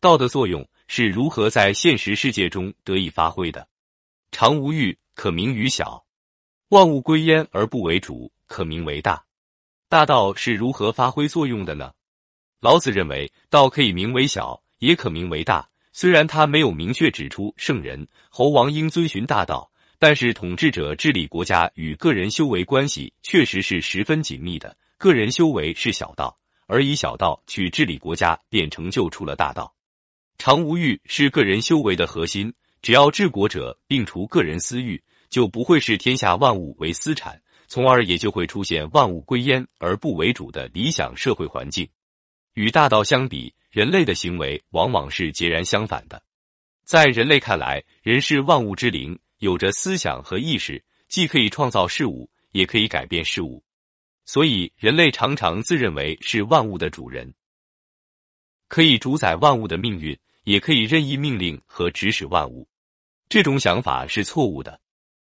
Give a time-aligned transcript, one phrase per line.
[0.00, 3.66] 道的作用是如何在现实世界中得以发挥的？
[4.30, 6.04] 常无欲，可名于小；
[6.68, 9.24] 万物归焉而不为主，可名为大。
[9.88, 11.92] 大道是如何发挥作用的呢？
[12.60, 15.68] 老子认为，道可以名为小，也可名为大。
[15.92, 19.68] 虽然他没有明确指出圣人、猴王应遵循大道，
[19.98, 24.76] 但是统治者治理国家与个人修为关系确实是十分紧密的。
[24.96, 29.74] 个人修为是小道，而以小道去治理国家，便成就出了大道。
[30.38, 41.86] 常无欲是个人修为的核心，只要治国者摒除个人私欲，就不会视天下万物为私产，从而也就会出现万物归焉而不为主的理想社会环境。
[42.54, 46.22] 与大道相比，人类的行为往往是截然相反的。
[46.84, 53.62] 在人类看来，人是万物之灵，有着思想和意识，既可以创造事物，也可以改变事物，
[54.24, 57.34] 所以人类常常自认为是万物的主人，
[58.68, 60.16] 可以主宰万物的命运。
[60.44, 62.66] 也可以任意命令和指使万物，
[63.28, 64.80] 这种想法是错误的。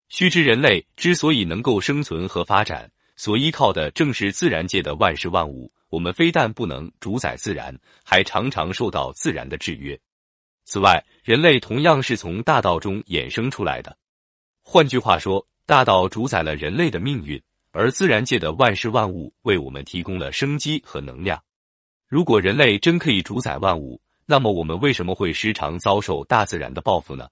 [0.08, 5.70] 须知人类之所以能够生存和发展，所依靠的正是自然界的万事万物。
[5.88, 9.96] 我们非但不能主宰自然，还常常受到自然的制约。
[10.64, 13.96] 此外，人类同样是从大道中衍生出来的。
[14.62, 21.40] 换句话说，大道主宰了人类的命运，而自然界的万事万物为我们提供了生机和能量。
[22.14, 27.28] 如果人类真可以主宰万物，那么我们为什么会时常遭受大自然的报复呢？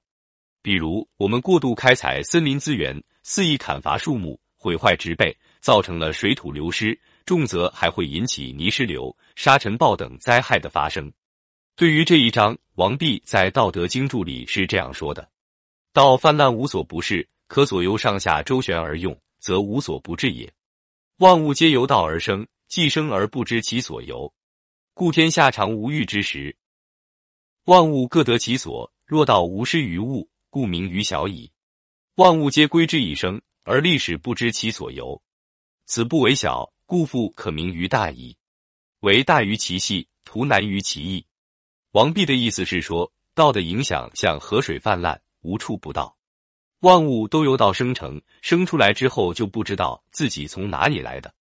[0.60, 11.12] 比如，我们过度开采森林资源，肆意砍伐树木，毁坏植被，造成了水土流失，重则还会引起泥石流、沙尘暴等灾害的发生。
[11.76, 15.28] 对于这一章，王弼在《道德经注》里是这样说的
[15.94, 20.52] ：“道泛滥无所不是，可左右上下周旋而用，则无所不至也。
[21.18, 24.32] 万物皆由道而生，既生而不知其所由，
[24.94, 26.56] 故天下常无欲之时。”
[27.66, 31.50] 万物各得其所，若道无失于物，故名于小矣。
[32.16, 35.20] 万物皆归之以生，而历史不知其所由，
[35.86, 38.36] 此不为小，故复可名于大矣。
[39.00, 41.24] 为大于其细，图难于其易。
[41.92, 46.16] 王弼的意思是说，道的影响像河水泛滥，无处不到。
[46.80, 51.32] 万物都由道生成，生出来之后就不知道自己从哪里来的。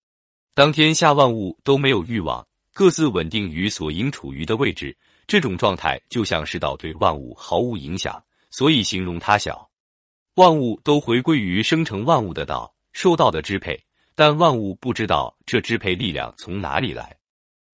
[0.53, 2.47] 当天下万物都没有欲望，
[2.81, 4.97] 各自稳定于所应处于的位置。
[5.27, 8.19] 这种状态就像是道对万物毫无影响，
[8.49, 9.69] 所以形容它小。
[10.33, 13.79] 万物都回归于生成万物的道，受道的支配，
[14.15, 17.15] 但万物不知道这支配力量从哪里来，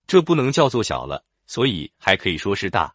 [0.07, 2.93] 这不能叫做小了，所以还可以说是大。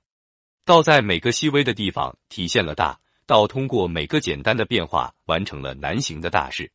[0.67, 6.71] 道在每个细微的地方体现了大，道通过每个简单的变化完成了难行的大事。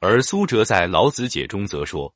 [0.00, 2.14] 而苏辙在《老子解》中则说：“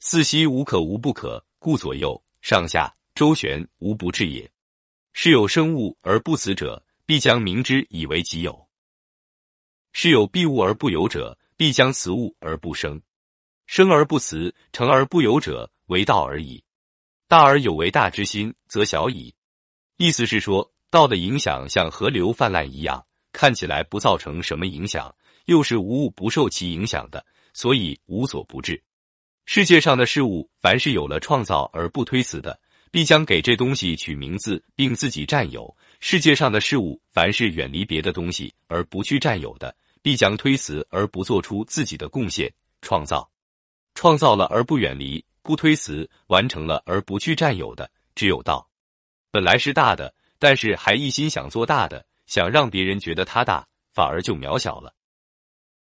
[0.00, 4.50] 四兮无可无不可，故左右上下。”周旋无不至也。
[5.12, 8.52] 是有生物而不死者，必将明之以为己有；
[9.92, 13.00] 是有必物而不有者，必将此物而不生。
[13.66, 16.60] 生而不辞，成而不有者，为道而已。
[17.28, 19.32] 大而有为大之心，则小矣。
[19.96, 25.14] 意思是说，道的影响像河流泛滥一样，看起来不造成什么影响，
[25.44, 28.82] 又是无物不受其影响的，所以无所不至。
[29.46, 32.58] 世界上的事物，凡是有了创造而不推辞的。
[32.90, 35.76] 必将给这东西取名字，并自己占有。
[35.98, 42.48] 世界上的事物，凡是远离别的东西而不去占有的，必将推辞而不做出自己的贡献。
[42.82, 43.28] 创造，
[43.96, 48.64] 创造了而不远离，不推辞，完成了而不去占有的，只有道。
[49.32, 54.94] 本来是大的，但是还一心想做大的，想让别人觉得他大，反而就渺小了。